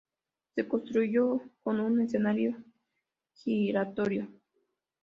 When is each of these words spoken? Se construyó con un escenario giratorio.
Se 0.55 0.67
construyó 0.67 1.43
con 1.61 1.79
un 1.79 2.01
escenario 2.01 2.57
giratorio. 3.35 4.27